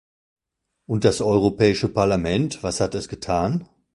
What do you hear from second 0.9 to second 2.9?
das Europäische Parlament, was